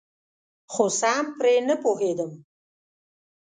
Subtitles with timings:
[0.73, 2.31] خو سم پرې نپوهیدم.